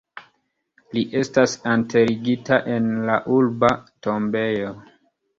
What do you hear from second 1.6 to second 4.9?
enterigita en la urba tombejo.